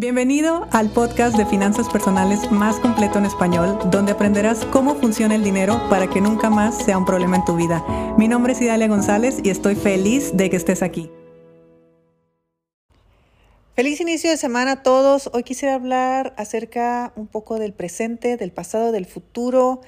Bienvenido 0.00 0.66
al 0.72 0.88
podcast 0.88 1.36
de 1.36 1.44
finanzas 1.44 1.86
personales 1.90 2.50
más 2.50 2.76
completo 2.76 3.18
en 3.18 3.26
español, 3.26 3.78
donde 3.90 4.12
aprenderás 4.12 4.64
cómo 4.64 4.94
funciona 4.94 5.34
el 5.34 5.44
dinero 5.44 5.78
para 5.90 6.08
que 6.08 6.22
nunca 6.22 6.48
más 6.48 6.82
sea 6.82 6.96
un 6.96 7.04
problema 7.04 7.36
en 7.36 7.44
tu 7.44 7.54
vida. 7.54 7.84
Mi 8.16 8.26
nombre 8.26 8.54
es 8.54 8.62
Idalia 8.62 8.88
González 8.88 9.40
y 9.44 9.50
estoy 9.50 9.74
feliz 9.74 10.34
de 10.34 10.48
que 10.48 10.56
estés 10.56 10.82
aquí. 10.82 11.10
Feliz 13.74 14.00
inicio 14.00 14.30
de 14.30 14.38
semana 14.38 14.72
a 14.72 14.82
todos. 14.82 15.28
Hoy 15.34 15.42
quisiera 15.42 15.74
hablar 15.74 16.32
acerca 16.38 17.12
un 17.14 17.26
poco 17.26 17.58
del 17.58 17.74
presente, 17.74 18.38
del 18.38 18.52
pasado, 18.52 18.92
del 18.92 19.04
futuro 19.04 19.82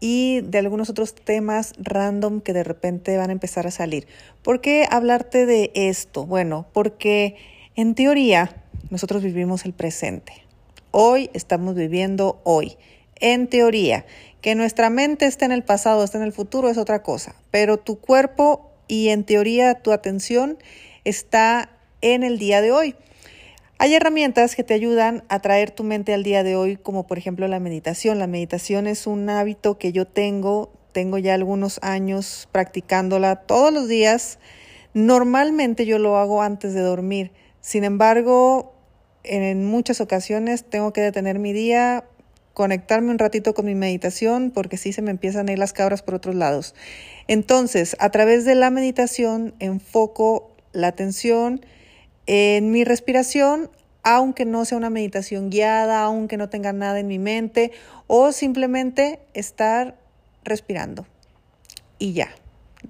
y 0.00 0.40
de 0.44 0.60
algunos 0.60 0.88
otros 0.88 1.14
temas 1.14 1.74
random 1.76 2.40
que 2.40 2.54
de 2.54 2.64
repente 2.64 3.18
van 3.18 3.28
a 3.28 3.32
empezar 3.32 3.66
a 3.66 3.70
salir. 3.70 4.08
¿Por 4.42 4.62
qué 4.62 4.88
hablarte 4.90 5.44
de 5.44 5.72
esto? 5.74 6.24
Bueno, 6.24 6.64
porque 6.72 7.36
en 7.76 7.94
teoría 7.94 8.64
nosotros 8.90 9.22
vivimos 9.22 9.64
el 9.64 9.72
presente. 9.72 10.32
Hoy 10.90 11.30
estamos 11.34 11.74
viviendo 11.74 12.40
hoy. 12.44 12.76
En 13.20 13.48
teoría, 13.48 14.06
que 14.40 14.54
nuestra 14.54 14.90
mente 14.90 15.26
esté 15.26 15.44
en 15.44 15.52
el 15.52 15.64
pasado, 15.64 16.04
esté 16.04 16.18
en 16.18 16.24
el 16.24 16.32
futuro 16.32 16.70
es 16.70 16.78
otra 16.78 17.02
cosa, 17.02 17.34
pero 17.50 17.76
tu 17.76 17.98
cuerpo 17.98 18.70
y 18.86 19.08
en 19.08 19.24
teoría 19.24 19.74
tu 19.74 19.92
atención 19.92 20.58
está 21.04 21.70
en 22.00 22.22
el 22.22 22.38
día 22.38 22.60
de 22.60 22.72
hoy. 22.72 22.94
Hay 23.80 23.94
herramientas 23.94 24.56
que 24.56 24.64
te 24.64 24.74
ayudan 24.74 25.22
a 25.28 25.38
traer 25.40 25.70
tu 25.70 25.84
mente 25.84 26.12
al 26.12 26.24
día 26.24 26.42
de 26.42 26.56
hoy, 26.56 26.76
como 26.76 27.06
por 27.06 27.18
ejemplo 27.18 27.46
la 27.46 27.60
meditación. 27.60 28.18
La 28.18 28.26
meditación 28.26 28.86
es 28.88 29.06
un 29.06 29.30
hábito 29.30 29.78
que 29.78 29.92
yo 29.92 30.04
tengo, 30.04 30.72
tengo 30.92 31.18
ya 31.18 31.34
algunos 31.34 31.78
años 31.82 32.48
practicándola 32.50 33.36
todos 33.36 33.72
los 33.72 33.86
días. 33.86 34.40
Normalmente 34.94 35.86
yo 35.86 35.98
lo 35.98 36.16
hago 36.16 36.42
antes 36.42 36.74
de 36.74 36.80
dormir. 36.80 37.30
Sin 37.60 37.84
embargo, 37.84 38.74
en 39.24 39.64
muchas 39.64 40.00
ocasiones 40.00 40.64
tengo 40.64 40.92
que 40.92 41.00
detener 41.00 41.38
mi 41.38 41.52
día, 41.52 42.04
conectarme 42.54 43.10
un 43.10 43.18
ratito 43.18 43.54
con 43.54 43.66
mi 43.66 43.74
meditación, 43.74 44.50
porque 44.50 44.76
sí 44.76 44.92
se 44.92 45.00
me 45.00 45.10
empiezan 45.10 45.48
a 45.48 45.52
ir 45.52 45.58
las 45.58 45.72
cabras 45.72 46.02
por 46.02 46.14
otros 46.14 46.34
lados. 46.34 46.74
Entonces, 47.28 47.96
a 48.00 48.10
través 48.10 48.44
de 48.44 48.54
la 48.54 48.70
meditación, 48.70 49.54
enfoco 49.60 50.50
la 50.72 50.88
atención 50.88 51.64
en 52.26 52.72
mi 52.72 52.84
respiración, 52.84 53.70
aunque 54.02 54.44
no 54.44 54.64
sea 54.64 54.76
una 54.76 54.90
meditación 54.90 55.50
guiada, 55.50 56.02
aunque 56.02 56.36
no 56.36 56.48
tenga 56.48 56.72
nada 56.72 56.98
en 56.98 57.06
mi 57.06 57.18
mente, 57.18 57.70
o 58.06 58.32
simplemente 58.32 59.20
estar 59.34 59.96
respirando. 60.42 61.06
Y 61.98 62.12
ya, 62.12 62.30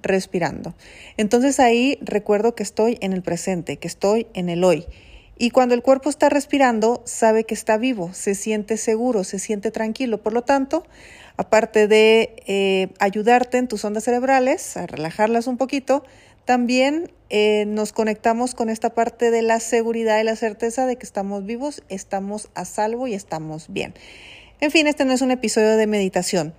respirando. 0.01 0.73
Entonces 1.17 1.59
ahí 1.59 1.99
recuerdo 2.01 2.55
que 2.55 2.63
estoy 2.63 2.97
en 3.01 3.13
el 3.13 3.21
presente, 3.21 3.77
que 3.77 3.87
estoy 3.87 4.27
en 4.33 4.49
el 4.49 4.63
hoy 4.63 4.87
y 5.41 5.51
cuando 5.51 5.73
el 5.73 5.81
cuerpo 5.81 6.09
está 6.09 6.27
respirando, 6.27 7.01
sabe 7.05 7.45
que 7.45 7.53
está 7.53 7.77
vivo, 7.77 8.11
se 8.13 8.35
siente 8.35 8.75
seguro, 8.75 9.23
se 9.23 9.39
siente 9.39 9.71
tranquilo. 9.71 10.21
Por 10.21 10.33
lo 10.33 10.41
tanto, 10.41 10.83
aparte 11.37 11.87
de 11.87 12.35
eh, 12.45 12.89
ayudarte 12.99 13.57
en 13.57 13.69
tus 13.69 13.85
ondas 13.85 14.03
cerebrales, 14.03 14.75
a 14.75 14.85
relajarlas 14.85 15.47
un 15.47 15.55
poquito, 15.55 16.03
también 16.43 17.09
eh, 17.29 17.63
nos 17.67 17.93
conectamos 17.93 18.53
con 18.53 18.69
esta 18.69 18.93
parte 18.93 19.31
de 19.31 19.41
la 19.41 19.61
seguridad 19.61 20.19
y 20.19 20.25
la 20.25 20.35
certeza 20.35 20.85
de 20.85 20.97
que 20.97 21.05
estamos 21.05 21.45
vivos, 21.45 21.83
estamos 21.87 22.49
a 22.53 22.65
salvo 22.65 23.07
y 23.07 23.13
estamos 23.13 23.71
bien. 23.71 23.93
En 24.59 24.71
fin, 24.71 24.87
este 24.87 25.05
no 25.05 25.13
es 25.13 25.21
un 25.21 25.31
episodio 25.31 25.77
de 25.77 25.87
meditación, 25.87 26.53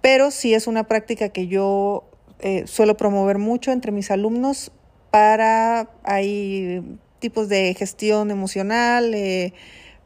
pero 0.00 0.32
sí 0.32 0.54
es 0.54 0.66
una 0.66 0.88
práctica 0.88 1.28
que 1.28 1.46
yo 1.46 2.02
eh, 2.40 2.66
suelo 2.66 2.96
promover 2.96 3.38
mucho 3.38 3.70
entre 3.70 3.92
mis 3.92 4.10
alumnos 4.10 4.72
para 5.12 5.88
ahí 6.02 6.98
tipos 7.24 7.48
de 7.48 7.72
gestión 7.72 8.30
emocional, 8.30 9.14
eh, 9.14 9.54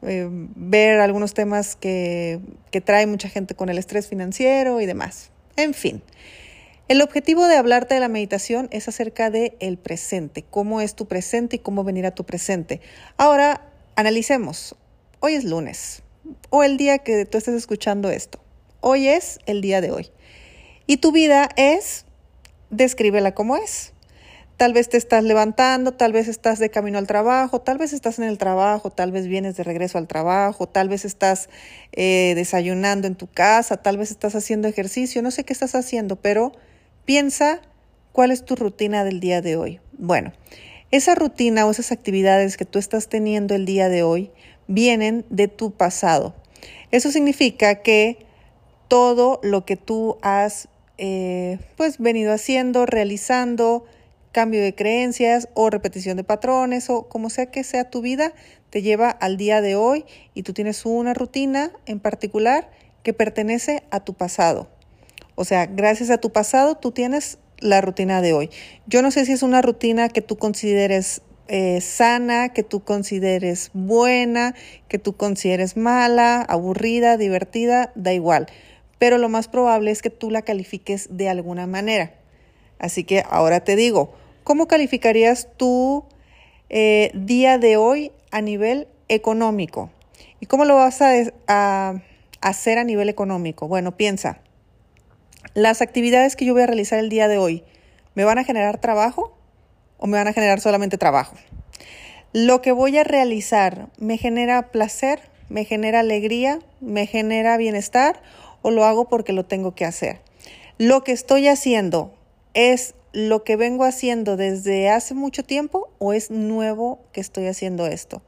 eh, 0.03 0.27
ver 0.31 1.01
algunos 1.01 1.33
temas 1.33 1.75
que, 1.75 2.39
que 2.71 2.79
trae 2.79 3.07
mucha 3.07 3.27
gente 3.27 3.55
con 3.55 3.67
el 3.67 3.77
estrés 3.77 4.07
financiero 4.07 4.79
y 4.79 4.85
demás. 4.85 5.29
En 5.57 5.73
fin. 5.73 6.01
El 6.87 7.01
objetivo 7.01 7.45
de 7.47 7.57
hablarte 7.57 7.95
de 7.95 7.99
la 7.99 8.07
meditación 8.07 8.69
es 8.71 8.87
acerca 8.87 9.29
de 9.29 9.53
presente, 9.83 10.45
cómo 10.49 10.79
es 10.79 10.95
tu 10.95 11.09
presente 11.09 11.57
y 11.57 11.59
cómo 11.59 11.83
venir 11.83 12.05
a 12.05 12.11
tu 12.11 12.23
presente. 12.23 12.79
Ahora, 13.17 13.69
analicemos. 13.97 14.77
Hoy 15.19 15.33
es 15.33 15.43
lunes 15.43 16.01
o 16.49 16.63
el 16.63 16.77
día 16.77 16.99
que 16.99 17.25
tú 17.25 17.37
estés 17.37 17.55
escuchando 17.55 18.09
esto. 18.09 18.39
Hoy 18.79 19.09
es 19.09 19.39
el 19.45 19.59
día 19.59 19.81
de 19.81 19.91
hoy. 19.91 20.09
Y 20.87 20.97
tu 20.97 21.11
vida 21.11 21.49
es, 21.57 22.05
descríbela 22.69 23.33
como 23.33 23.57
es. 23.57 23.91
Tal 24.59 24.73
vez 24.73 24.89
te 24.89 24.97
estás 24.97 25.23
levantando, 25.23 25.93
tal 25.93 26.11
vez 26.11 26.27
estás 26.27 26.59
de 26.59 26.69
camino 26.69 26.97
al 26.97 27.07
trabajo, 27.07 27.61
tal 27.61 27.77
vez 27.77 27.93
estás 27.93 28.19
en 28.19 28.25
el 28.25 28.37
trabajo, 28.37 28.89
tal 28.89 29.13
vez 29.13 29.25
vienes 29.25 29.55
de 29.55 29.63
regreso 29.63 29.97
al 29.97 30.05
trabajo, 30.05 30.67
tal 30.67 30.89
vez 30.89 31.05
estás 31.05 31.47
eh, 31.93 32.33
desayunando 32.35 33.07
en 33.07 33.15
tu 33.15 33.27
casa, 33.27 33.77
tal 33.77 33.97
vez 33.97 34.11
estás 34.11 34.35
haciendo 34.35 34.67
ejercicio, 34.67 35.21
no 35.21 35.31
sé 35.31 35.45
qué 35.45 35.53
estás 35.53 35.75
haciendo, 35.75 36.17
pero 36.17 36.51
piensa 37.05 37.61
cuál 38.11 38.31
es 38.31 38.43
tu 38.43 38.57
rutina 38.57 39.05
del 39.05 39.21
día 39.21 39.41
de 39.41 39.55
hoy. 39.55 39.79
Bueno, 39.93 40.33
esa 40.91 41.15
rutina 41.15 41.65
o 41.65 41.71
esas 41.71 41.93
actividades 41.93 42.57
que 42.57 42.65
tú 42.65 42.79
estás 42.79 43.07
teniendo 43.07 43.55
el 43.55 43.65
día 43.65 43.87
de 43.87 44.03
hoy 44.03 44.29
vienen 44.67 45.25
de 45.29 45.47
tu 45.47 45.71
pasado. 45.71 46.35
Eso 46.91 47.13
significa 47.13 47.75
que 47.75 48.25
todo 48.89 49.39
lo 49.41 49.63
que 49.63 49.77
tú 49.77 50.17
has 50.21 50.67
eh, 50.97 51.59
pues 51.77 51.97
venido 51.97 52.33
haciendo, 52.33 52.85
realizando, 52.85 53.85
cambio 54.31 54.61
de 54.61 54.75
creencias 54.75 55.49
o 55.53 55.69
repetición 55.69 56.17
de 56.17 56.23
patrones 56.23 56.89
o 56.89 57.07
como 57.07 57.29
sea 57.29 57.47
que 57.47 57.63
sea 57.63 57.89
tu 57.89 58.01
vida, 58.01 58.33
te 58.69 58.81
lleva 58.81 59.09
al 59.09 59.37
día 59.37 59.61
de 59.61 59.75
hoy 59.75 60.05
y 60.33 60.43
tú 60.43 60.53
tienes 60.53 60.85
una 60.85 61.13
rutina 61.13 61.71
en 61.85 61.99
particular 61.99 62.69
que 63.03 63.13
pertenece 63.13 63.83
a 63.91 64.01
tu 64.01 64.13
pasado. 64.13 64.69
O 65.35 65.45
sea, 65.45 65.65
gracias 65.65 66.09
a 66.09 66.17
tu 66.17 66.31
pasado 66.31 66.75
tú 66.75 66.91
tienes 66.91 67.37
la 67.59 67.81
rutina 67.81 68.21
de 68.21 68.33
hoy. 68.33 68.49
Yo 68.87 69.01
no 69.01 69.11
sé 69.11 69.25
si 69.25 69.31
es 69.31 69.43
una 69.43 69.61
rutina 69.61 70.09
que 70.09 70.21
tú 70.21 70.37
consideres 70.37 71.21
eh, 71.47 71.81
sana, 71.81 72.49
que 72.49 72.63
tú 72.63 72.83
consideres 72.83 73.71
buena, 73.73 74.53
que 74.87 74.99
tú 74.99 75.15
consideres 75.15 75.77
mala, 75.77 76.41
aburrida, 76.41 77.17
divertida, 77.17 77.91
da 77.95 78.13
igual. 78.13 78.47
Pero 78.99 79.17
lo 79.17 79.29
más 79.29 79.47
probable 79.47 79.91
es 79.91 80.01
que 80.01 80.09
tú 80.09 80.29
la 80.29 80.43
califiques 80.43 81.07
de 81.09 81.29
alguna 81.29 81.65
manera. 81.65 82.18
Así 82.79 83.03
que 83.03 83.23
ahora 83.29 83.59
te 83.59 83.75
digo, 83.75 84.13
¿cómo 84.43 84.67
calificarías 84.67 85.49
tu 85.57 86.05
eh, 86.69 87.11
día 87.13 87.57
de 87.57 87.77
hoy 87.77 88.11
a 88.31 88.41
nivel 88.41 88.87
económico? 89.09 89.91
¿Y 90.39 90.45
cómo 90.45 90.63
lo 90.65 90.75
vas 90.75 91.01
a, 91.01 92.01
hacer 92.41 92.77
a 92.77 92.83
nivel 92.85 93.09
económico? 93.09 93.67
Bueno, 93.67 93.97
piensa, 93.97 94.39
las 95.53 95.81
actividades 95.81 96.37
que 96.37 96.45
yo 96.45 96.53
voy 96.53 96.63
a 96.63 96.67
realizar 96.67 96.99
el 96.99 97.09
día 97.09 97.27
de 97.27 97.37
hoy, 97.37 97.63
¿me 98.15 98.23
van 98.23 98.37
a 98.37 98.45
generar 98.45 98.79
trabajo 98.79 99.37
o 99.97 100.07
me 100.07 100.17
van 100.17 100.27
a 100.27 100.33
generar 100.33 100.61
solamente 100.61 100.97
trabajo? 100.97 101.35
Lo 102.31 102.61
que 102.61 102.71
voy 102.71 102.97
a 102.97 103.03
realizar, 103.03 103.89
¿me 103.97 104.17
genera 104.17 104.71
placer? 104.71 105.19
¿Me 105.49 105.65
genera 105.65 105.99
alegría? 105.99 106.59
¿Me 106.79 107.07
genera 107.07 107.57
bienestar? 107.57 108.21
¿O 108.61 108.71
lo 108.71 108.85
hago 108.85 109.09
porque 109.09 109.33
lo 109.33 109.45
tengo 109.45 109.75
que 109.75 109.83
hacer? 109.83 110.21
Lo 110.77 111.03
que 111.03 111.11
estoy 111.11 111.47
haciendo, 111.47 112.13
¿Es 112.61 112.93
lo 113.13 113.45
que 113.45 113.55
vengo 113.55 113.85
haciendo 113.85 114.35
desde 114.35 114.89
hace 114.89 115.13
mucho 115.13 115.43
tiempo 115.43 115.93
o 115.97 116.11
es 116.11 116.29
nuevo 116.29 116.99
que 117.13 117.21
estoy 117.21 117.47
haciendo 117.47 117.87
esto? 117.87 118.21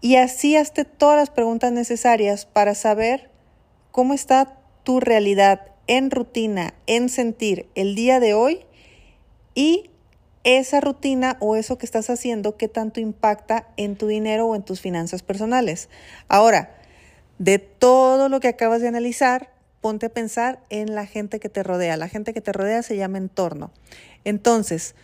Y 0.00 0.14
así 0.14 0.54
hazte 0.54 0.84
todas 0.84 1.16
las 1.16 1.30
preguntas 1.30 1.72
necesarias 1.72 2.46
para 2.46 2.76
saber 2.76 3.30
cómo 3.90 4.14
está 4.14 4.60
tu 4.84 5.00
realidad 5.00 5.72
en 5.88 6.12
rutina, 6.12 6.74
en 6.86 7.08
sentir 7.08 7.66
el 7.74 7.96
día 7.96 8.20
de 8.20 8.32
hoy 8.34 8.60
y 9.56 9.90
esa 10.44 10.80
rutina 10.80 11.36
o 11.40 11.56
eso 11.56 11.78
que 11.78 11.86
estás 11.86 12.10
haciendo, 12.10 12.56
qué 12.56 12.68
tanto 12.68 13.00
impacta 13.00 13.66
en 13.76 13.96
tu 13.96 14.06
dinero 14.06 14.46
o 14.46 14.54
en 14.54 14.62
tus 14.62 14.80
finanzas 14.80 15.24
personales. 15.24 15.88
Ahora, 16.28 16.76
de 17.40 17.58
todo 17.58 18.28
lo 18.28 18.38
que 18.38 18.46
acabas 18.46 18.82
de 18.82 18.86
analizar, 18.86 19.51
ponte 19.82 20.06
a 20.06 20.08
pensar 20.08 20.60
en 20.70 20.94
la 20.94 21.04
gente 21.04 21.40
que 21.40 21.50
te 21.50 21.62
rodea. 21.62 21.98
La 21.98 22.08
gente 22.08 22.32
que 22.32 22.40
te 22.40 22.52
rodea 22.52 22.82
se 22.82 22.96
llama 22.96 23.18
entorno. 23.18 23.70
Entonces, 24.24 24.94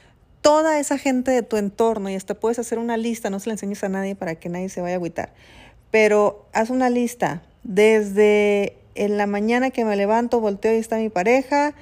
toda 0.40 0.78
esa 0.78 0.96
gente 0.96 1.32
de 1.32 1.42
tu 1.42 1.56
entorno, 1.56 2.08
y 2.08 2.14
hasta 2.14 2.34
puedes 2.34 2.58
hacer 2.58 2.78
una 2.78 2.96
lista, 2.96 3.28
no 3.28 3.40
se 3.40 3.48
la 3.48 3.54
enseñes 3.54 3.84
a 3.84 3.88
nadie 3.88 4.14
para 4.14 4.36
que 4.36 4.48
nadie 4.48 4.68
se 4.68 4.80
vaya 4.80 4.94
a 4.94 4.96
agüitar, 4.96 5.32
pero 5.90 6.46
haz 6.52 6.70
una 6.70 6.90
lista 6.90 7.42
desde 7.64 8.76
en 8.94 9.16
la 9.16 9.26
mañana 9.26 9.70
que 9.70 9.84
me 9.84 9.96
levanto, 9.96 10.40
volteo 10.40 10.74
y 10.74 10.78
está 10.78 10.96
mi 10.96 11.08
pareja, 11.08 11.74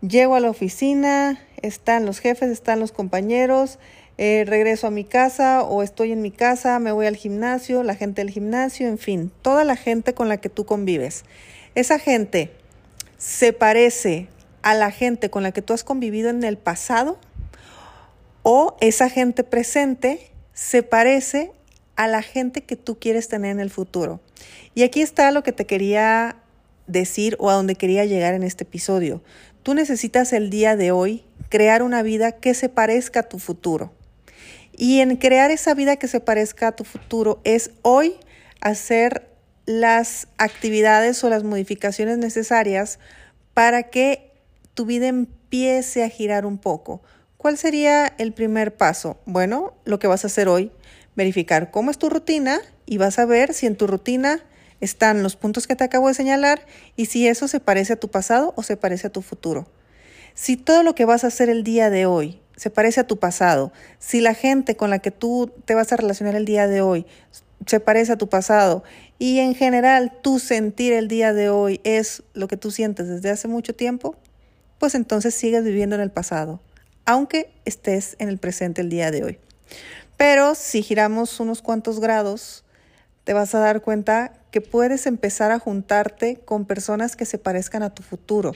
llego 0.00 0.34
a 0.34 0.40
la 0.40 0.50
oficina, 0.50 1.40
están 1.62 2.06
los 2.06 2.18
jefes, 2.18 2.50
están 2.50 2.78
los 2.78 2.92
compañeros, 2.92 3.78
eh, 4.16 4.44
regreso 4.46 4.86
a 4.86 4.90
mi 4.90 5.04
casa 5.04 5.62
o 5.62 5.82
estoy 5.82 6.12
en 6.12 6.22
mi 6.22 6.30
casa, 6.30 6.78
me 6.78 6.92
voy 6.92 7.06
al 7.06 7.16
gimnasio, 7.16 7.82
la 7.82 7.96
gente 7.96 8.22
del 8.22 8.30
gimnasio, 8.30 8.86
en 8.86 8.98
fin, 8.98 9.32
toda 9.42 9.64
la 9.64 9.76
gente 9.76 10.14
con 10.14 10.28
la 10.28 10.36
que 10.36 10.48
tú 10.48 10.64
convives 10.64 11.24
esa 11.74 11.98
gente 11.98 12.52
se 13.18 13.52
parece 13.52 14.28
a 14.62 14.74
la 14.74 14.90
gente 14.90 15.30
con 15.30 15.42
la 15.42 15.52
que 15.52 15.62
tú 15.62 15.72
has 15.72 15.84
convivido 15.84 16.30
en 16.30 16.42
el 16.44 16.56
pasado 16.56 17.18
o 18.42 18.76
esa 18.80 19.08
gente 19.08 19.44
presente 19.44 20.30
se 20.52 20.82
parece 20.82 21.52
a 21.96 22.06
la 22.06 22.22
gente 22.22 22.62
que 22.62 22.76
tú 22.76 22.98
quieres 22.98 23.28
tener 23.28 23.50
en 23.50 23.60
el 23.60 23.70
futuro. 23.70 24.20
Y 24.74 24.82
aquí 24.82 25.00
está 25.00 25.30
lo 25.30 25.42
que 25.42 25.52
te 25.52 25.66
quería 25.66 26.36
decir 26.86 27.36
o 27.38 27.50
a 27.50 27.54
donde 27.54 27.76
quería 27.76 28.04
llegar 28.04 28.34
en 28.34 28.42
este 28.42 28.64
episodio. 28.64 29.22
Tú 29.62 29.74
necesitas 29.74 30.32
el 30.32 30.50
día 30.50 30.76
de 30.76 30.92
hoy 30.92 31.24
crear 31.48 31.82
una 31.82 32.02
vida 32.02 32.32
que 32.32 32.54
se 32.54 32.68
parezca 32.68 33.20
a 33.20 33.28
tu 33.28 33.38
futuro. 33.38 33.92
Y 34.76 35.00
en 35.00 35.16
crear 35.16 35.50
esa 35.50 35.74
vida 35.74 35.96
que 35.96 36.08
se 36.08 36.20
parezca 36.20 36.68
a 36.68 36.76
tu 36.76 36.84
futuro 36.84 37.40
es 37.44 37.70
hoy 37.82 38.16
hacer 38.60 39.28
las 39.66 40.28
actividades 40.38 41.22
o 41.24 41.30
las 41.30 41.44
modificaciones 41.44 42.18
necesarias 42.18 42.98
para 43.54 43.84
que 43.84 44.32
tu 44.74 44.84
vida 44.86 45.06
empiece 45.06 46.04
a 46.04 46.08
girar 46.08 46.44
un 46.46 46.58
poco. 46.58 47.02
¿Cuál 47.38 47.58
sería 47.58 48.12
el 48.18 48.32
primer 48.32 48.76
paso? 48.76 49.18
Bueno, 49.26 49.74
lo 49.84 49.98
que 49.98 50.06
vas 50.06 50.24
a 50.24 50.28
hacer 50.28 50.48
hoy, 50.48 50.70
verificar 51.14 51.70
cómo 51.70 51.90
es 51.90 51.98
tu 51.98 52.10
rutina 52.10 52.60
y 52.86 52.98
vas 52.98 53.18
a 53.18 53.24
ver 53.24 53.54
si 53.54 53.66
en 53.66 53.76
tu 53.76 53.86
rutina 53.86 54.40
están 54.80 55.22
los 55.22 55.36
puntos 55.36 55.66
que 55.66 55.76
te 55.76 55.84
acabo 55.84 56.08
de 56.08 56.14
señalar 56.14 56.66
y 56.96 57.06
si 57.06 57.28
eso 57.28 57.48
se 57.48 57.60
parece 57.60 57.94
a 57.94 58.00
tu 58.00 58.10
pasado 58.10 58.52
o 58.56 58.62
se 58.62 58.76
parece 58.76 59.06
a 59.06 59.10
tu 59.10 59.22
futuro. 59.22 59.66
Si 60.34 60.56
todo 60.56 60.82
lo 60.82 60.94
que 60.94 61.04
vas 61.04 61.24
a 61.24 61.28
hacer 61.28 61.48
el 61.48 61.62
día 61.64 61.90
de 61.90 62.06
hoy 62.06 62.40
se 62.56 62.70
parece 62.70 63.00
a 63.00 63.06
tu 63.06 63.18
pasado, 63.18 63.72
si 63.98 64.20
la 64.20 64.34
gente 64.34 64.76
con 64.76 64.90
la 64.90 64.98
que 64.98 65.10
tú 65.10 65.52
te 65.64 65.74
vas 65.74 65.92
a 65.92 65.96
relacionar 65.96 66.34
el 66.34 66.44
día 66.44 66.66
de 66.66 66.80
hoy 66.80 67.06
se 67.66 67.80
parece 67.80 68.12
a 68.12 68.18
tu 68.18 68.28
pasado 68.28 68.84
y 69.18 69.38
en 69.38 69.54
general 69.54 70.12
tu 70.22 70.38
sentir 70.38 70.92
el 70.92 71.08
día 71.08 71.32
de 71.32 71.48
hoy 71.48 71.80
es 71.84 72.22
lo 72.32 72.48
que 72.48 72.56
tú 72.56 72.70
sientes 72.70 73.08
desde 73.08 73.30
hace 73.30 73.48
mucho 73.48 73.74
tiempo, 73.74 74.16
pues 74.78 74.94
entonces 74.94 75.34
sigues 75.34 75.64
viviendo 75.64 75.96
en 75.96 76.02
el 76.02 76.10
pasado, 76.10 76.60
aunque 77.04 77.52
estés 77.64 78.16
en 78.18 78.28
el 78.28 78.38
presente 78.38 78.80
el 78.80 78.90
día 78.90 79.10
de 79.10 79.24
hoy. 79.24 79.38
Pero 80.16 80.54
si 80.54 80.82
giramos 80.82 81.40
unos 81.40 81.62
cuantos 81.62 82.00
grados, 82.00 82.64
te 83.24 83.32
vas 83.32 83.54
a 83.54 83.58
dar 83.58 83.82
cuenta 83.82 84.32
que 84.50 84.60
puedes 84.60 85.06
empezar 85.06 85.50
a 85.50 85.58
juntarte 85.58 86.40
con 86.44 86.64
personas 86.64 87.16
que 87.16 87.24
se 87.24 87.38
parezcan 87.38 87.82
a 87.82 87.94
tu 87.94 88.02
futuro. 88.02 88.52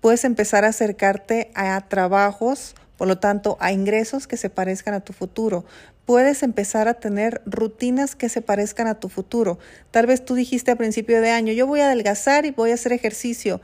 Puedes 0.00 0.24
empezar 0.24 0.64
a 0.64 0.68
acercarte 0.68 1.50
a 1.54 1.80
trabajos 1.88 2.74
por 3.00 3.08
lo 3.08 3.16
tanto, 3.16 3.56
a 3.60 3.72
ingresos 3.72 4.26
que 4.26 4.36
se 4.36 4.50
parezcan 4.50 4.92
a 4.92 5.00
tu 5.00 5.14
futuro. 5.14 5.64
Puedes 6.10 6.42
empezar 6.42 6.88
a 6.88 6.94
tener 6.94 7.40
rutinas 7.46 8.16
que 8.16 8.28
se 8.28 8.42
parezcan 8.42 8.88
a 8.88 8.98
tu 8.98 9.08
futuro. 9.08 9.60
Tal 9.92 10.06
vez 10.06 10.24
tú 10.24 10.34
dijiste 10.34 10.72
a 10.72 10.74
principio 10.74 11.20
de 11.20 11.30
año, 11.30 11.52
yo 11.52 11.68
voy 11.68 11.78
a 11.78 11.86
adelgazar 11.86 12.46
y 12.46 12.50
voy 12.50 12.72
a 12.72 12.74
hacer 12.74 12.92
ejercicio. 12.92 13.60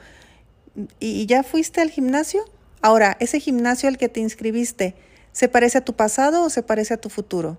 ¿Y 1.00 1.26
ya 1.26 1.42
fuiste 1.42 1.80
al 1.80 1.90
gimnasio? 1.90 2.44
Ahora, 2.82 3.16
ese 3.18 3.40
gimnasio 3.40 3.88
al 3.88 3.98
que 3.98 4.08
te 4.08 4.20
inscribiste, 4.20 4.94
¿se 5.32 5.48
parece 5.48 5.78
a 5.78 5.84
tu 5.84 5.94
pasado 5.94 6.44
o 6.44 6.48
se 6.48 6.62
parece 6.62 6.94
a 6.94 6.98
tu 6.98 7.08
futuro? 7.08 7.58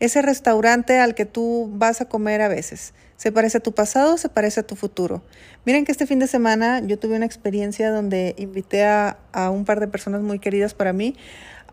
Ese 0.00 0.22
restaurante 0.22 1.00
al 1.00 1.14
que 1.14 1.26
tú 1.26 1.70
vas 1.74 2.00
a 2.00 2.06
comer 2.06 2.40
a 2.40 2.48
veces, 2.48 2.94
¿se 3.18 3.30
parece 3.30 3.58
a 3.58 3.60
tu 3.62 3.74
pasado 3.74 4.14
o 4.14 4.16
se 4.16 4.30
parece 4.30 4.60
a 4.60 4.62
tu 4.62 4.74
futuro? 4.74 5.22
Miren 5.66 5.84
que 5.84 5.92
este 5.92 6.06
fin 6.06 6.18
de 6.18 6.28
semana 6.28 6.80
yo 6.80 6.98
tuve 6.98 7.16
una 7.16 7.26
experiencia 7.26 7.90
donde 7.90 8.34
invité 8.38 8.86
a, 8.86 9.18
a 9.32 9.50
un 9.50 9.66
par 9.66 9.80
de 9.80 9.86
personas 9.86 10.22
muy 10.22 10.38
queridas 10.38 10.72
para 10.72 10.94
mí 10.94 11.14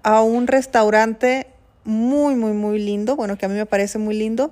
a 0.04 0.22
un 0.24 0.48
restaurante 0.48 1.48
muy, 1.84 2.36
muy, 2.36 2.54
muy 2.54 2.80
lindo, 2.80 3.16
bueno, 3.16 3.38
que 3.38 3.46
a 3.46 3.50
mí 3.50 3.56
me 3.56 3.66
parece 3.66 3.98
muy 3.98 4.16
lindo, 4.16 4.52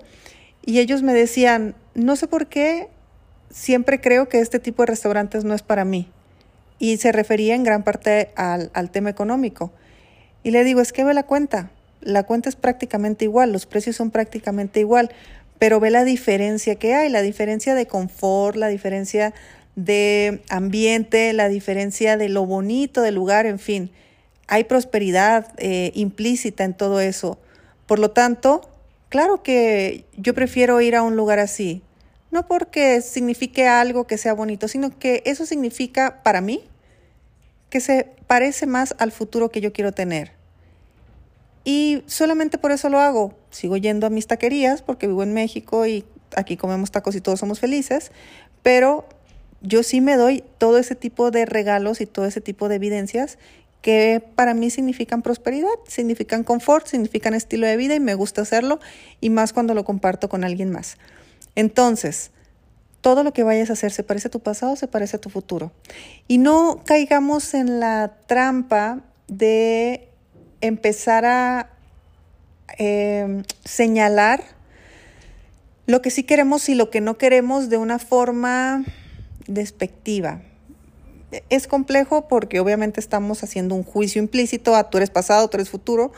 y 0.66 0.80
ellos 0.80 1.04
me 1.04 1.14
decían, 1.14 1.76
no 1.96 2.16
sé 2.16 2.28
por 2.28 2.48
qué, 2.48 2.88
siempre 3.50 4.02
creo 4.02 4.30
que 4.30 4.40
este 4.40 4.60
tipo 4.60 4.84
de 4.84 4.88
restaurantes 4.88 5.44
no 5.44 5.54
es 5.54 5.62
para 5.62 5.86
mí. 5.86 6.10
Y 6.78 6.98
se 6.98 7.12
refería 7.12 7.56
en 7.56 7.64
gran 7.64 7.84
parte 7.84 8.32
al, 8.36 8.72
al 8.74 8.90
tema 8.90 9.10
económico. 9.10 9.72
Y 10.44 10.52
le 10.52 10.64
digo, 10.64 10.82
es 10.82 10.94
que 10.94 11.04
ve 11.04 11.14
la 11.14 11.24
cuenta, 11.24 11.72
la 12.02 12.24
cuenta 12.24 12.50
es 12.50 12.56
prácticamente 12.56 13.26
igual, 13.26 13.52
los 13.52 13.66
precios 13.66 13.96
son 13.96 14.12
prácticamente 14.12 14.80
igual, 14.80 15.12
pero 15.58 15.80
ve 15.80 15.92
la 15.92 16.06
diferencia 16.06 16.76
que 16.76 16.94
hay, 16.94 17.10
la 17.10 17.22
diferencia 17.22 17.76
de 17.76 17.86
confort, 17.86 18.56
la 18.56 18.70
diferencia 18.70 19.34
de 19.76 20.42
ambiente, 20.50 21.34
la 21.34 21.50
diferencia 21.50 22.18
de 22.18 22.30
lo 22.30 22.46
bonito 22.46 23.02
del 23.02 23.16
lugar, 23.16 23.46
en 23.46 23.60
fin, 23.60 23.92
hay 24.50 24.64
prosperidad 24.64 25.54
eh, 25.58 25.92
implícita 25.94 26.64
en 26.64 26.74
todo 26.74 27.00
eso. 27.00 27.38
Por 27.86 28.00
lo 28.00 28.12
tanto, 28.12 28.68
claro 29.10 29.44
que 29.44 30.06
yo 30.18 30.34
prefiero 30.34 30.82
ir 30.82 30.96
a 30.96 31.04
un 31.04 31.16
lugar 31.16 31.38
así, 31.38 31.84
no 32.32 32.48
porque 32.48 33.02
signifique 33.02 33.68
algo 33.68 34.08
que 34.08 34.18
sea 34.18 34.34
bonito, 34.34 34.68
sino 34.68 34.98
que 34.98 35.22
eso 35.26 35.46
significa 35.46 36.22
para 36.24 36.42
mí 36.42 36.64
que 37.70 37.80
se 37.80 38.10
parece 38.26 38.66
más 38.66 38.96
al 38.98 39.12
futuro 39.12 39.50
que 39.50 39.62
yo 39.62 39.72
quiero 39.72 39.92
tener. 39.92 40.32
Y 41.64 42.02
solamente 42.08 42.58
por 42.58 42.72
eso 42.72 42.90
lo 42.90 43.00
hago. 43.00 43.36
Sigo 43.52 43.78
yendo 43.78 44.08
a 44.08 44.10
mis 44.10 44.26
taquerías 44.26 44.82
porque 44.82 45.06
vivo 45.06 45.22
en 45.22 45.34
México 45.34 45.86
y 45.86 46.06
aquí 46.36 46.58
comemos 46.58 46.90
tacos 46.90 47.16
y 47.16 47.22
todos 47.22 47.40
somos 47.40 47.60
felices, 47.60 48.12
pero 48.64 49.06
yo 49.62 49.84
sí 49.84 50.02
me 50.02 50.16
doy 50.16 50.44
todo 50.58 50.80
ese 50.80 50.96
tipo 50.96 51.30
de 51.30 51.46
regalos 51.46 52.02
y 52.02 52.08
todo 52.08 52.26
ese 52.26 52.42
tipo 52.42 52.68
de 52.68 52.76
evidencias 52.76 53.38
que 53.82 54.22
para 54.36 54.54
mí 54.54 54.70
significan 54.70 55.22
prosperidad, 55.22 55.70
significan 55.88 56.44
confort, 56.44 56.88
significan 56.88 57.34
estilo 57.34 57.66
de 57.68 57.78
vida 57.78 57.96
y 57.96 58.00
me 58.00 58.14
gusta 58.14 58.42
hacerlo 58.42 58.80
y 59.22 59.30
más 59.30 59.54
cuando 59.54 59.74
lo 59.74 59.86
comparto 59.86 60.30
con 60.30 60.44
alguien 60.44 60.72
más. 60.72 60.98
Entonces, 61.56 62.32
todo 63.02 63.24
lo 63.24 63.34
que 63.34 63.44
vayas 63.44 63.70
a 63.70 63.74
hacer 63.74 63.92
se 63.92 64.04
parece 64.04 64.28
a 64.28 64.32
tu 64.32 64.42
pasado, 64.42 64.76
se 64.76 64.88
parece 64.88 65.18
a 65.18 65.22
tu 65.22 65.30
futuro. 65.30 65.72
Y 66.28 66.38
no 66.38 66.82
caigamos 66.86 67.54
en 67.54 67.80
la 67.80 68.18
trampa 68.28 69.02
de 69.28 70.10
empezar 70.62 71.26
a 71.26 71.70
em, 72.78 73.44
señalar 73.64 74.44
lo 75.86 76.02
que 76.02 76.12
sí 76.12 76.24
queremos 76.24 76.70
y 76.70 76.76
lo 76.76 76.90
que 76.90 77.02
no 77.02 77.18
queremos 77.18 77.70
de 77.70 77.78
una 77.78 77.98
forma 77.98 78.84
despectiva. 79.48 80.42
Es 81.50 81.68
complejo 81.68 82.28
porque 82.28 82.60
obviamente 82.60 83.00
estamos 83.00 83.44
haciendo 83.44 83.76
un 83.76 83.84
juicio 83.84 84.22
implícito 84.22 84.76
a 84.76 84.90
tú 84.90 84.98
eres 84.98 85.12
pasado, 85.12 85.48
tú 85.48 85.58
eres 85.58 85.70
futuro, 85.70 86.12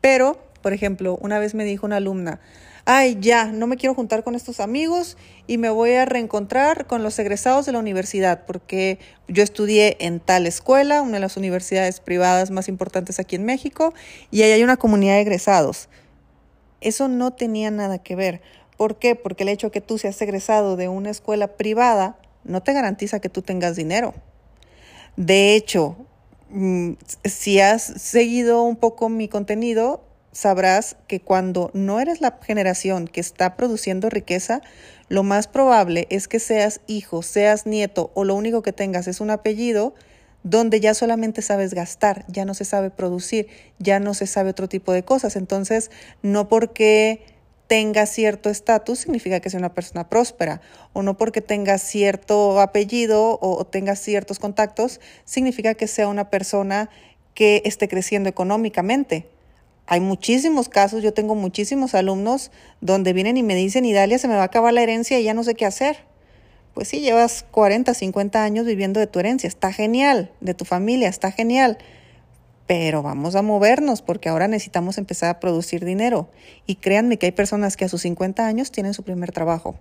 pero, 0.00 0.38
por 0.62 0.72
ejemplo, 0.72 1.18
una 1.20 1.38
vez 1.38 1.54
me 1.54 1.64
dijo 1.64 1.84
una 1.84 1.96
alumna, 1.96 2.40
ay, 2.86 3.18
ya, 3.20 3.46
no 3.46 3.66
me 3.66 3.76
quiero 3.76 3.94
juntar 3.94 4.24
con 4.24 4.34
estos 4.34 4.60
amigos 4.60 5.18
y 5.46 5.58
me 5.58 5.68
voy 5.68 5.92
a 5.92 6.06
reencontrar 6.06 6.86
con 6.86 7.02
los 7.02 7.18
egresados 7.18 7.66
de 7.66 7.72
la 7.72 7.80
universidad, 7.80 8.46
porque 8.46 8.98
yo 9.28 9.42
estudié 9.42 9.96
en 10.00 10.20
tal 10.20 10.46
escuela, 10.46 11.02
una 11.02 11.14
de 11.14 11.20
las 11.20 11.36
universidades 11.36 12.00
privadas 12.00 12.50
más 12.50 12.68
importantes 12.68 13.18
aquí 13.18 13.36
en 13.36 13.44
México, 13.44 13.92
y 14.30 14.42
ahí 14.42 14.52
hay 14.52 14.62
una 14.62 14.76
comunidad 14.76 15.14
de 15.14 15.22
egresados. 15.22 15.88
Eso 16.80 17.08
no 17.08 17.32
tenía 17.32 17.70
nada 17.70 17.98
que 17.98 18.16
ver. 18.16 18.40
¿Por 18.76 18.98
qué? 18.98 19.16
Porque 19.16 19.42
el 19.42 19.48
hecho 19.48 19.66
de 19.68 19.72
que 19.72 19.80
tú 19.80 19.98
seas 19.98 20.20
egresado 20.22 20.76
de 20.76 20.88
una 20.88 21.10
escuela 21.10 21.56
privada 21.56 22.18
no 22.44 22.62
te 22.62 22.72
garantiza 22.72 23.20
que 23.20 23.28
tú 23.28 23.42
tengas 23.42 23.74
dinero. 23.74 24.14
De 25.16 25.54
hecho, 25.54 25.96
mm, 26.50 26.92
si 27.24 27.60
has 27.60 27.82
seguido 27.82 28.62
un 28.62 28.76
poco 28.76 29.08
mi 29.08 29.28
contenido, 29.28 30.04
sabrás 30.32 30.96
que 31.08 31.20
cuando 31.20 31.70
no 31.72 32.00
eres 32.00 32.20
la 32.20 32.38
generación 32.42 33.08
que 33.08 33.20
está 33.20 33.56
produciendo 33.56 34.10
riqueza, 34.10 34.60
lo 35.08 35.22
más 35.22 35.48
probable 35.48 36.06
es 36.10 36.28
que 36.28 36.38
seas 36.38 36.80
hijo, 36.86 37.22
seas 37.22 37.64
nieto 37.64 38.10
o 38.14 38.24
lo 38.24 38.34
único 38.34 38.60
que 38.60 38.72
tengas 38.72 39.08
es 39.08 39.20
un 39.20 39.30
apellido 39.30 39.94
donde 40.42 40.78
ya 40.80 40.94
solamente 40.94 41.42
sabes 41.42 41.74
gastar, 41.74 42.24
ya 42.28 42.44
no 42.44 42.54
se 42.54 42.64
sabe 42.64 42.90
producir, 42.90 43.48
ya 43.78 43.98
no 43.98 44.14
se 44.14 44.26
sabe 44.26 44.50
otro 44.50 44.68
tipo 44.68 44.92
de 44.92 45.02
cosas. 45.02 45.34
Entonces, 45.34 45.90
no 46.22 46.48
porque 46.48 47.35
tenga 47.66 48.06
cierto 48.06 48.48
estatus 48.48 49.00
significa 49.00 49.40
que 49.40 49.50
sea 49.50 49.58
una 49.58 49.74
persona 49.74 50.08
próspera, 50.08 50.60
o 50.92 51.02
no 51.02 51.16
porque 51.16 51.40
tenga 51.40 51.78
cierto 51.78 52.60
apellido 52.60 53.38
o, 53.40 53.64
tenga 53.64 53.96
ciertos 53.96 54.38
contactos 54.38 55.00
significa 55.24 55.74
que 55.74 55.86
sea 55.86 56.08
una 56.08 56.30
persona 56.30 56.90
que 57.34 57.62
esté 57.64 57.88
creciendo 57.88 58.28
económicamente. 58.28 59.26
Hay 59.86 60.00
muchísimos 60.00 60.68
casos, 60.68 61.02
yo 61.02 61.12
tengo 61.12 61.34
muchísimos 61.34 61.94
alumnos 61.94 62.50
donde 62.80 63.12
vienen 63.12 63.36
y 63.36 63.42
me 63.42 63.54
dicen, 63.54 63.84
Idalia, 63.84 64.18
se 64.18 64.26
me 64.26 64.34
va 64.34 64.42
a 64.42 64.46
acabar 64.46 64.72
la 64.72 64.82
herencia 64.82 65.20
y 65.20 65.24
ya 65.24 65.34
no 65.34 65.44
sé 65.44 65.54
qué 65.54 65.66
hacer. 65.66 65.98
Pues 66.74 66.88
sí, 66.88 67.00
llevas 67.00 67.44
40, 67.52 67.94
50 67.94 68.42
años 68.42 68.66
viviendo 68.66 69.00
de 69.00 69.06
tu 69.06 69.18
herencia, 69.20 69.48
está 69.48 69.72
genial, 69.72 70.30
de 70.40 70.54
tu 70.54 70.64
familia, 70.64 71.08
está 71.08 71.30
genial, 71.30 71.78
pero 72.66 73.02
vamos 73.02 73.36
a 73.36 73.42
movernos 73.42 74.02
porque 74.02 74.28
ahora 74.28 74.48
necesitamos 74.48 74.98
empezar 74.98 75.30
a 75.30 75.40
producir 75.40 75.84
dinero. 75.84 76.28
Y 76.66 76.76
créanme 76.76 77.16
que 77.16 77.26
hay 77.26 77.32
personas 77.32 77.76
que 77.76 77.84
a 77.84 77.88
sus 77.88 78.02
50 78.02 78.46
años 78.46 78.72
tienen 78.72 78.94
su 78.94 79.02
primer 79.02 79.32
trabajo, 79.32 79.78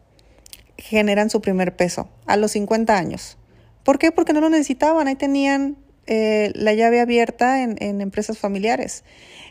generan 0.78 1.30
su 1.30 1.42
primer 1.42 1.76
peso 1.76 2.10
a 2.26 2.38
los 2.38 2.52
50 2.52 2.96
años. 2.96 3.38
¿Por 3.84 4.00
qué? 4.00 4.12
Porque 4.12 4.34
no 4.34 4.42
lo 4.42 4.50
necesitaban, 4.50 5.08
ahí 5.08 5.16
tenían 5.16 5.78
eh, 6.08 6.52
la 6.56 6.74
llave 6.74 7.00
abierta 7.02 7.62
en, 7.64 7.76
en 7.80 8.02
empresas 8.02 8.38
familiares. 8.38 9.04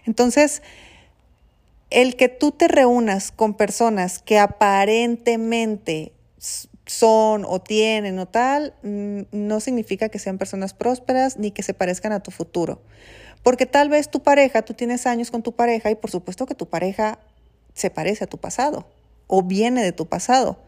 Entonces, 0.06 0.62
el 1.90 2.16
que 2.16 2.28
tú 2.28 2.52
te 2.52 2.68
reúnas 2.68 3.30
con 3.30 3.54
personas 3.54 4.20
que 4.20 4.38
aparentemente 4.38 6.12
son 6.86 7.44
o 7.46 7.60
tienen 7.60 8.18
o 8.18 8.26
tal, 8.26 8.74
no 8.82 9.60
significa 9.60 10.08
que 10.08 10.18
sean 10.18 10.38
personas 10.38 10.74
prósperas 10.74 11.38
ni 11.38 11.50
que 11.50 11.62
se 11.62 11.74
parezcan 11.74 12.12
a 12.12 12.20
tu 12.20 12.30
futuro. 12.30 12.82
Porque 13.44 13.66
tal 13.66 13.90
vez 13.90 14.10
tu 14.10 14.20
pareja, 14.20 14.62
tú 14.62 14.74
tienes 14.74 15.06
años 15.06 15.30
con 15.30 15.42
tu 15.42 15.52
pareja 15.52 15.90
y 15.90 15.94
por 15.94 16.10
supuesto 16.10 16.46
que 16.46 16.56
tu 16.56 16.66
pareja 16.66 17.18
se 17.74 17.90
parece 17.90 18.24
a 18.24 18.26
tu 18.26 18.38
pasado 18.38 18.86
o 19.26 19.42
viene 19.42 19.84
de 19.84 19.92
tu 19.92 20.06
pasado. 20.06 20.58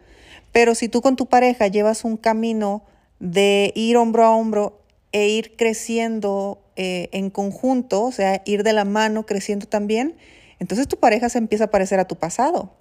Pero 0.52 0.75
si 0.75 0.88
tú 0.88 1.00
con 1.00 1.16
tu 1.16 1.26
pareja 1.26 1.66
llevas 1.68 2.04
un 2.04 2.18
camino 2.18 2.83
de 3.18 3.73
ir 3.75 3.97
hombro 3.97 4.25
a 4.25 4.30
hombro 4.30 4.78
e 5.12 5.28
ir 5.28 5.56
creciendo 5.56 6.61
eh, 6.76 7.09
en 7.12 7.30
conjunto, 7.30 8.02
o 8.02 8.12
sea, 8.12 8.42
ir 8.45 8.62
de 8.62 8.75
la 8.75 8.85
mano 8.85 9.25
creciendo 9.25 9.66
también, 9.66 10.14
entonces 10.59 10.87
tu 10.87 10.99
pareja 10.99 11.30
se 11.30 11.38
empieza 11.38 11.64
a 11.64 11.71
parecer 11.71 11.99
a 11.99 12.06
tu 12.06 12.16
pasado, 12.16 12.75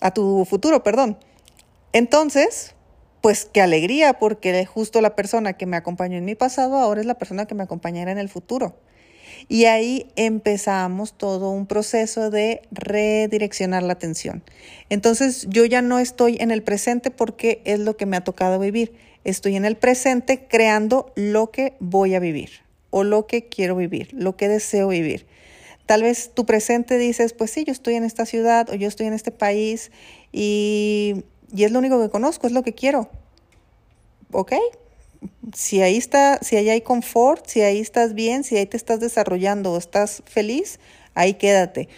a 0.00 0.12
tu 0.12 0.44
futuro, 0.44 0.82
perdón. 0.82 1.16
Entonces, 1.94 2.74
pues 3.22 3.46
qué 3.46 3.62
alegría, 3.62 4.18
porque 4.18 4.66
justo 4.66 5.00
la 5.00 5.16
persona 5.16 5.54
que 5.54 5.64
me 5.64 5.78
acompañó 5.78 6.18
en 6.18 6.26
mi 6.26 6.34
pasado 6.34 6.76
ahora 6.76 7.00
es 7.00 7.06
la 7.06 7.14
persona 7.14 7.46
que 7.46 7.54
me 7.54 7.62
acompañará 7.62 8.12
en 8.12 8.18
el 8.18 8.28
futuro. 8.28 8.74
Y 9.48 9.64
ahí 9.64 10.06
empezamos 10.16 11.12
todo 11.16 11.50
un 11.50 11.66
proceso 11.66 12.30
de 12.30 12.62
redireccionar 12.70 13.82
la 13.82 13.94
atención. 13.94 14.42
Entonces 14.88 15.46
yo 15.48 15.64
ya 15.64 15.82
no 15.82 15.98
estoy 15.98 16.36
en 16.40 16.50
el 16.50 16.62
presente 16.62 17.10
porque 17.10 17.62
es 17.64 17.78
lo 17.80 17.96
que 17.96 18.06
me 18.06 18.16
ha 18.16 18.24
tocado 18.24 18.58
vivir. 18.58 18.94
Estoy 19.24 19.56
en 19.56 19.64
el 19.64 19.76
presente 19.76 20.46
creando 20.48 21.12
lo 21.14 21.50
que 21.50 21.74
voy 21.80 22.14
a 22.14 22.20
vivir 22.20 22.50
o 22.90 23.04
lo 23.04 23.26
que 23.26 23.48
quiero 23.48 23.76
vivir, 23.76 24.08
lo 24.12 24.36
que 24.36 24.48
deseo 24.48 24.88
vivir. 24.88 25.26
Tal 25.86 26.02
vez 26.02 26.30
tu 26.34 26.46
presente 26.46 26.98
dices, 26.98 27.32
pues 27.32 27.50
sí, 27.50 27.64
yo 27.64 27.72
estoy 27.72 27.94
en 27.94 28.04
esta 28.04 28.24
ciudad 28.24 28.70
o 28.70 28.74
yo 28.74 28.88
estoy 28.88 29.06
en 29.06 29.12
este 29.12 29.32
país 29.32 29.90
y, 30.32 31.24
y 31.52 31.64
es 31.64 31.72
lo 31.72 31.78
único 31.80 32.00
que 32.00 32.10
conozco, 32.10 32.46
es 32.46 32.52
lo 32.52 32.62
que 32.62 32.74
quiero. 32.74 33.10
¿Ok? 34.32 34.52
Si 35.54 35.82
ahí 35.82 35.96
está, 35.96 36.38
si 36.42 36.56
ahí 36.56 36.70
hay 36.70 36.80
confort, 36.80 37.46
si 37.46 37.62
ahí 37.62 37.80
estás 37.80 38.14
bien, 38.14 38.44
si 38.44 38.56
ahí 38.56 38.66
te 38.66 38.76
estás 38.76 39.00
desarrollando 39.00 39.72
o 39.72 39.78
estás 39.78 40.22
feliz, 40.26 40.80
ahí 41.14 41.34
quédate. 41.34 41.88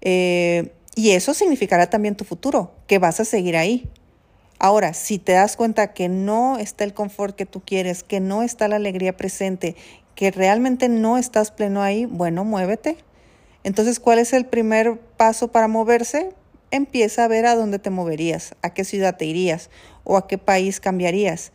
Eh, 0.00 0.72
y 0.94 1.10
eso 1.10 1.34
significará 1.34 1.88
también 1.88 2.16
tu 2.16 2.24
futuro, 2.24 2.72
que 2.86 2.98
vas 2.98 3.20
a 3.20 3.24
seguir 3.24 3.56
ahí. 3.56 3.88
Ahora, 4.58 4.94
si 4.94 5.18
te 5.18 5.32
das 5.32 5.56
cuenta 5.56 5.92
que 5.92 6.08
no 6.08 6.58
está 6.58 6.84
el 6.84 6.94
confort 6.94 7.34
que 7.34 7.46
tú 7.46 7.62
quieres, 7.64 8.02
que 8.02 8.20
no 8.20 8.42
está 8.42 8.68
la 8.68 8.76
alegría 8.76 9.16
presente, 9.16 9.74
que 10.14 10.30
realmente 10.30 10.88
no 10.88 11.18
estás 11.18 11.50
pleno 11.50 11.82
ahí, 11.82 12.04
bueno, 12.06 12.44
muévete. 12.44 12.96
Entonces, 13.64 14.00
¿cuál 14.00 14.18
es 14.18 14.32
el 14.32 14.46
primer 14.46 14.98
paso 15.16 15.48
para 15.48 15.68
moverse? 15.68 16.30
Empieza 16.70 17.24
a 17.24 17.28
ver 17.28 17.46
a 17.46 17.56
dónde 17.56 17.78
te 17.78 17.90
moverías, 17.90 18.54
a 18.62 18.72
qué 18.74 18.84
ciudad 18.84 19.16
te 19.16 19.24
irías 19.24 19.70
o 20.04 20.16
a 20.16 20.26
qué 20.28 20.38
país 20.38 20.80
cambiarías 20.80 21.52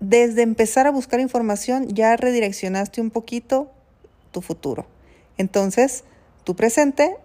desde 0.00 0.42
empezar 0.42 0.86
a 0.86 0.90
buscar 0.90 1.20
información 1.20 1.88
ya 1.88 2.16
redireccionaste 2.16 3.00
un 3.00 3.10
poquito 3.10 3.70
tu 4.32 4.40
futuro. 4.40 4.86
Entonces, 5.36 6.04
tu 6.44 6.56
presente, 6.56 7.16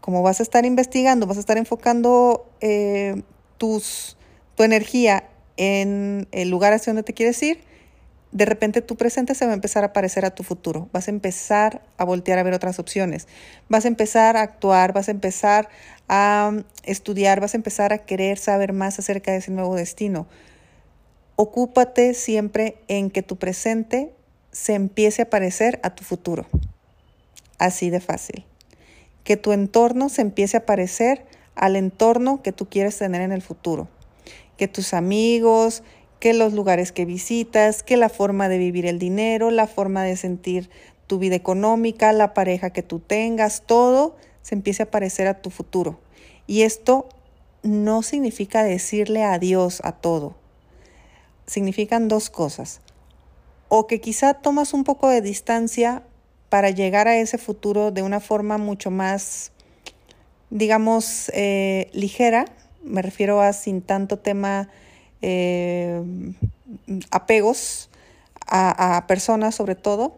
como 0.00 0.22
vas 0.22 0.40
a 0.40 0.42
estar 0.42 0.64
investigando, 0.64 1.26
vas 1.26 1.38
a 1.38 1.40
estar 1.40 1.58
enfocando 1.58 2.46
eh, 2.60 3.22
tus, 3.58 4.16
tu 4.54 4.62
energía 4.62 5.24
en 5.56 6.28
el 6.32 6.50
lugar 6.50 6.72
hacia 6.72 6.92
donde 6.92 7.02
te 7.02 7.12
quieres 7.12 7.42
ir, 7.42 7.60
de 8.32 8.44
repente 8.44 8.80
tu 8.80 8.96
presente 8.96 9.34
se 9.34 9.44
va 9.44 9.50
a 9.52 9.54
empezar 9.54 9.82
a 9.82 9.92
parecer 9.92 10.24
a 10.24 10.30
tu 10.30 10.42
futuro. 10.42 10.88
Vas 10.92 11.08
a 11.08 11.10
empezar 11.10 11.82
a 11.96 12.04
voltear 12.04 12.38
a 12.38 12.42
ver 12.42 12.54
otras 12.54 12.78
opciones. 12.78 13.26
Vas 13.68 13.84
a 13.84 13.88
empezar 13.88 14.36
a 14.36 14.42
actuar, 14.42 14.92
vas 14.92 15.08
a 15.08 15.10
empezar 15.10 15.68
a 16.08 16.52
estudiar, 16.84 17.40
vas 17.40 17.54
a 17.54 17.56
empezar 17.56 17.92
a 17.92 17.98
querer 17.98 18.38
saber 18.38 18.72
más 18.72 18.98
acerca 18.98 19.32
de 19.32 19.38
ese 19.38 19.50
nuevo 19.50 19.74
destino. 19.74 20.28
Ocúpate 21.42 22.12
siempre 22.12 22.76
en 22.86 23.08
que 23.08 23.22
tu 23.22 23.36
presente 23.36 24.12
se 24.52 24.74
empiece 24.74 25.22
a 25.22 25.30
parecer 25.30 25.80
a 25.82 25.94
tu 25.94 26.04
futuro. 26.04 26.44
Así 27.56 27.88
de 27.88 28.00
fácil. 28.00 28.44
Que 29.24 29.38
tu 29.38 29.52
entorno 29.52 30.10
se 30.10 30.20
empiece 30.20 30.58
a 30.58 30.66
parecer 30.66 31.24
al 31.54 31.76
entorno 31.76 32.42
que 32.42 32.52
tú 32.52 32.68
quieres 32.68 32.98
tener 32.98 33.22
en 33.22 33.32
el 33.32 33.40
futuro. 33.40 33.88
Que 34.58 34.68
tus 34.68 34.92
amigos, 34.92 35.82
que 36.18 36.34
los 36.34 36.52
lugares 36.52 36.92
que 36.92 37.06
visitas, 37.06 37.82
que 37.82 37.96
la 37.96 38.10
forma 38.10 38.50
de 38.50 38.58
vivir 38.58 38.84
el 38.84 38.98
dinero, 38.98 39.50
la 39.50 39.66
forma 39.66 40.02
de 40.02 40.18
sentir 40.18 40.68
tu 41.06 41.18
vida 41.18 41.36
económica, 41.36 42.12
la 42.12 42.34
pareja 42.34 42.68
que 42.68 42.82
tú 42.82 42.98
tengas, 42.98 43.62
todo 43.64 44.14
se 44.42 44.56
empiece 44.56 44.82
a 44.82 44.90
parecer 44.90 45.26
a 45.26 45.40
tu 45.40 45.48
futuro. 45.48 46.00
Y 46.46 46.64
esto 46.64 47.08
no 47.62 48.02
significa 48.02 48.62
decirle 48.62 49.24
adiós 49.24 49.80
a 49.84 49.92
todo 49.92 50.38
significan 51.50 52.06
dos 52.06 52.30
cosas. 52.30 52.80
O 53.68 53.86
que 53.86 54.00
quizá 54.00 54.34
tomas 54.34 54.72
un 54.72 54.84
poco 54.84 55.08
de 55.08 55.20
distancia 55.20 56.02
para 56.48 56.70
llegar 56.70 57.08
a 57.08 57.16
ese 57.16 57.38
futuro 57.38 57.90
de 57.90 58.02
una 58.02 58.20
forma 58.20 58.56
mucho 58.56 58.90
más, 58.90 59.52
digamos, 60.50 61.30
eh, 61.34 61.90
ligera. 61.92 62.44
Me 62.82 63.02
refiero 63.02 63.40
a 63.40 63.52
sin 63.52 63.82
tanto 63.82 64.18
tema 64.18 64.68
eh, 65.22 66.02
apegos 67.10 67.90
a, 68.46 68.96
a 68.96 69.06
personas 69.06 69.54
sobre 69.54 69.74
todo. 69.74 70.14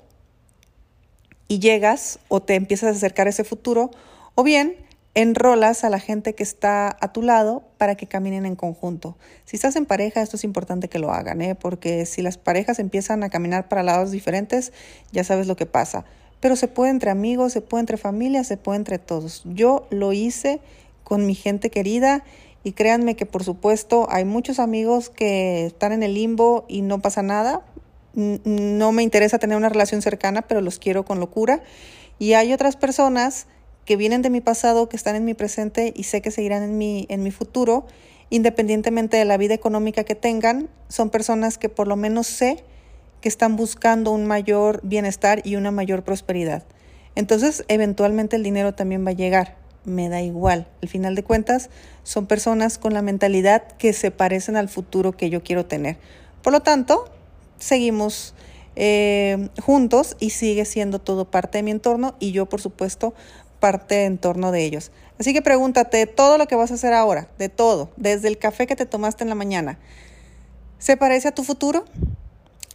Y 1.49 1.59
llegas 1.59 2.19
o 2.29 2.41
te 2.41 2.55
empiezas 2.55 2.95
a 2.95 2.97
acercar 2.97 3.27
a 3.27 3.31
ese 3.31 3.45
futuro. 3.45 3.91
O 4.35 4.43
bien 4.43 4.77
enrolas 5.15 5.85
a 5.85 5.91
la 5.91 5.99
gente 5.99 6.35
que 6.35 6.43
está 6.43 6.97
a 7.01 7.13
tu 7.13 7.23
lado 7.23 7.63
para 7.77 7.97
que 7.97 8.07
caminen 8.07 8.47
en 8.47 8.57
conjunto. 8.57 9.17
Si 9.45 9.57
estás 9.57 9.77
en 9.77 9.85
pareja, 9.85 10.23
esto 10.23 10.37
es 10.37 10.45
importante 10.45 10.89
que 10.89 10.99
lo 10.99 11.13
hagan, 11.13 11.43
¿eh? 11.43 11.55
porque 11.55 12.07
si 12.07 12.23
las 12.23 12.39
parejas 12.39 12.79
empiezan 12.79 13.23
a 13.23 13.29
caminar 13.29 13.69
para 13.69 13.83
lados 13.83 14.11
diferentes, 14.11 14.73
ya 15.13 15.23
sabes 15.25 15.47
lo 15.47 15.57
que 15.57 15.67
pasa. 15.67 16.05
Pero 16.41 16.57
se 16.57 16.67
puede 16.67 16.91
entre 16.91 17.11
amigos, 17.11 17.53
se 17.53 17.61
puede 17.61 17.81
entre 17.81 17.99
familias, 17.99 18.47
se 18.47 18.57
puede 18.57 18.79
entre 18.79 18.99
todos. 18.99 19.43
Yo 19.45 19.87
lo 19.91 20.13
hice 20.13 20.61
con 21.05 21.27
mi 21.27 21.35
gente 21.35 21.71
querida 21.71 22.25
y 22.65 22.73
créanme 22.73 23.17
que 23.17 23.27
por 23.27 23.45
supuesto 23.45 24.07
hay 24.11 24.25
muchos 24.25 24.59
amigos 24.59 25.11
que 25.11 25.67
están 25.67 25.93
en 25.93 26.03
el 26.03 26.15
limbo 26.15 26.65
y 26.69 26.83
no 26.83 27.01
pasa 27.01 27.23
nada. 27.23 27.63
No 28.15 28.93
me 28.93 29.03
interesa 29.03 29.39
tener 29.39 29.57
una 29.57 29.69
relación 29.69 30.01
cercana, 30.01 30.43
pero 30.43 30.61
los 30.63 30.79
quiero 30.79 31.05
con 31.05 31.21
locura. 31.21 31.63
Y 32.19 32.33
hay 32.33 32.53
otras 32.53 32.77
personas 32.77 33.47
que 33.85 33.97
vienen 33.97 34.23
de 34.23 34.31
mi 34.31 34.41
pasado, 34.41 34.89
que 34.89 34.97
están 34.97 35.17
en 35.17 35.25
mi 35.25 35.35
presente 35.35 35.93
y 35.97 36.05
sé 36.05 36.23
que 36.23 36.31
seguirán 36.31 36.63
en 36.63 36.79
mi, 36.79 37.07
en 37.09 37.23
mi 37.23 37.31
futuro, 37.31 37.87
independientemente 38.31 39.17
de 39.17 39.25
la 39.25 39.37
vida 39.37 39.55
económica 39.55 40.05
que 40.05 40.15
tengan, 40.15 40.69
son 40.89 41.11
personas 41.11 41.59
que 41.59 41.69
por 41.69 41.89
lo 41.89 41.97
menos 41.97 42.27
sé 42.27 42.65
que 43.21 43.29
están 43.29 43.57
buscando 43.57 44.11
un 44.11 44.27
mayor 44.27 44.81
bienestar 44.83 45.41
y 45.45 45.57
una 45.57 45.71
mayor 45.71 46.03
prosperidad. 46.03 46.65
Entonces, 47.15 47.65
eventualmente 47.69 48.37
el 48.37 48.43
dinero 48.43 48.75
también 48.75 49.07
va 49.07 49.11
a 49.11 49.15
llegar. 49.15 49.57
Me 49.85 50.09
da 50.09 50.23
igual. 50.23 50.69
Al 50.83 50.89
final 50.89 51.15
de 51.15 51.23
cuentas, 51.23 51.71
son 52.05 52.27
personas 52.27 52.79
con 52.79 52.95
la 52.95 53.03
mentalidad 53.03 53.63
que 53.79 53.93
se 53.93 54.11
parecen 54.11 54.57
al 54.57 54.69
futuro 54.69 55.13
que 55.13 55.31
yo 55.31 55.43
quiero 55.43 55.67
tener. 55.67 55.99
Por 56.43 56.53
lo 56.53 56.61
tanto, 56.61 57.05
seguimos 57.59 58.35
eh, 58.75 59.49
juntos 59.61 60.17
y 60.19 60.31
sigue 60.31 60.65
siendo 60.65 60.99
todo 60.99 61.31
parte 61.31 61.59
de 61.59 61.63
mi 61.63 61.71
entorno 61.71 62.15
y 62.19 62.33
yo, 62.33 62.47
por 62.47 62.61
supuesto, 62.61 63.15
parte 63.63 64.07
en 64.07 64.19
torno 64.19 64.51
de 64.51 64.65
ellos. 64.65 64.91
Así 65.21 65.33
que 65.33 65.41
pregúntate 65.41 66.09
todo 66.09 66.37
lo 66.37 66.49
que 66.49 66.57
vas 66.57 66.73
a 66.73 66.75
hacer 66.75 66.93
ahora, 66.93 67.29
de 67.39 67.49
todo, 67.49 67.91
desde 67.97 68.27
el 68.27 68.37
café 68.37 68.67
que 68.67 68.75
te 68.75 68.87
tomaste 68.87 69.23
en 69.23 69.29
la 69.29 69.37
mañana. 69.37 69.79
¿Se 70.81 70.97
parece 70.97 71.29
a 71.29 71.33
tu 71.33 71.45
futuro? 71.45 71.85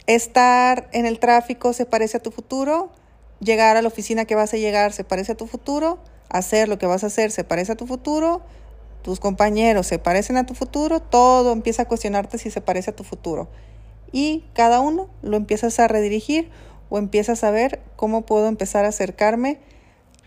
¿Estar 0.06 0.88
en 0.92 1.04
el 1.04 1.18
tráfico 1.18 1.74
se 1.74 1.84
parece 1.84 2.16
a 2.16 2.20
tu 2.20 2.30
futuro? 2.30 2.90
¿Llegar 3.38 3.76
a 3.76 3.82
la 3.82 3.88
oficina 3.88 4.24
que 4.24 4.34
vas 4.34 4.54
a 4.54 4.56
llegar 4.56 4.94
se 4.94 5.04
parece 5.04 5.32
a 5.32 5.36
tu 5.36 5.46
futuro? 5.46 5.98
¿Hacer 6.30 6.70
lo 6.70 6.78
que 6.78 6.86
vas 6.86 7.04
a 7.04 7.08
hacer 7.08 7.30
se 7.32 7.44
parece 7.44 7.72
a 7.72 7.76
tu 7.76 7.86
futuro? 7.86 8.40
¿Tus 9.02 9.20
compañeros 9.20 9.86
se 9.86 9.98
parecen 9.98 10.38
a 10.38 10.46
tu 10.46 10.54
futuro? 10.54 11.00
Todo 11.00 11.52
empieza 11.52 11.82
a 11.82 11.84
cuestionarte 11.84 12.38
si 12.38 12.50
se 12.50 12.62
parece 12.62 12.92
a 12.92 12.96
tu 12.96 13.04
futuro. 13.04 13.48
Y 14.10 14.46
cada 14.54 14.80
uno 14.80 15.10
lo 15.20 15.36
empiezas 15.36 15.78
a 15.80 15.86
redirigir 15.86 16.48
o 16.88 16.96
empiezas 16.96 17.44
a 17.44 17.50
ver 17.50 17.80
cómo 17.96 18.22
puedo 18.22 18.48
empezar 18.48 18.86
a 18.86 18.88
acercarme 18.88 19.60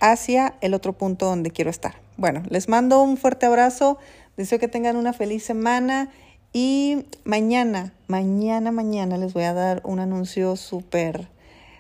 hacia 0.02 0.56
el 0.60 0.74
otro 0.74 0.94
punto 0.94 1.28
donde 1.28 1.52
quiero 1.52 1.70
estar. 1.70 1.96
Bueno, 2.18 2.44
les 2.50 2.68
mando 2.68 3.02
un 3.02 3.16
fuerte 3.16 3.46
abrazo, 3.46 3.98
deseo 4.36 4.60
que 4.60 4.68
tengan 4.68 4.98
una 4.98 5.14
feliz 5.14 5.44
semana 5.44 6.10
y 6.52 7.06
mañana, 7.24 7.94
mañana, 8.08 8.72
mañana 8.72 9.18
les 9.18 9.34
voy 9.34 9.44
a 9.44 9.54
dar 9.54 9.82
un 9.86 10.00
anuncio 10.00 10.58
súper, 10.58 11.30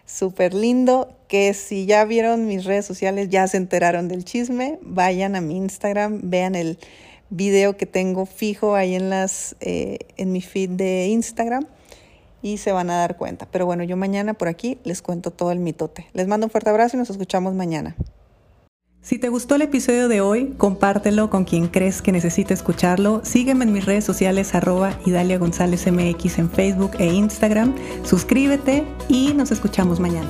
súper 0.05 0.53
lindo 0.53 1.17
que 1.27 1.53
si 1.53 1.85
ya 1.85 2.05
vieron 2.05 2.45
mis 2.45 2.63
redes 2.63 2.85
sociales, 2.85 3.29
ya 3.29 3.47
se 3.47 3.57
enteraron 3.57 4.07
del 4.07 4.23
chisme, 4.23 4.79
vayan 4.81 5.35
a 5.35 5.41
mi 5.41 5.57
Instagram, 5.57 6.21
vean 6.23 6.55
el 6.55 6.77
video 7.29 7.75
que 7.75 7.85
tengo 7.85 8.25
fijo 8.25 8.75
ahí 8.75 8.95
en, 8.95 9.09
las, 9.09 9.55
eh, 9.61 9.99
en 10.17 10.31
mi 10.31 10.41
feed 10.41 10.69
de 10.69 11.07
Instagram 11.07 11.65
y 12.41 12.57
se 12.57 12.71
van 12.71 12.89
a 12.89 12.97
dar 12.97 13.17
cuenta. 13.17 13.47
Pero 13.51 13.65
bueno, 13.65 13.83
yo 13.83 13.97
mañana 13.97 14.33
por 14.33 14.47
aquí 14.47 14.79
les 14.83 15.01
cuento 15.01 15.31
todo 15.31 15.51
el 15.51 15.59
mitote. 15.59 16.07
Les 16.13 16.27
mando 16.27 16.47
un 16.47 16.51
fuerte 16.51 16.69
abrazo 16.69 16.97
y 16.97 16.99
nos 16.99 17.09
escuchamos 17.09 17.53
mañana. 17.53 17.95
Si 19.01 19.17
te 19.17 19.29
gustó 19.29 19.55
el 19.55 19.63
episodio 19.63 20.07
de 20.07 20.21
hoy, 20.21 20.53
compártelo 20.59 21.31
con 21.31 21.43
quien 21.43 21.67
crees 21.67 22.03
que 22.03 22.11
necesite 22.11 22.53
escucharlo. 22.53 23.21
Sígueme 23.23 23.65
en 23.65 23.73
mis 23.73 23.85
redes 23.85 24.03
sociales 24.03 24.53
arroba 24.53 24.93
Idalia 25.07 25.39
González 25.39 25.91
MX 25.91 26.37
en 26.37 26.51
Facebook 26.51 26.91
e 26.99 27.07
Instagram. 27.07 27.73
Suscríbete 28.03 28.83
y 29.07 29.33
nos 29.33 29.51
escuchamos 29.51 29.99
mañana. 29.99 30.29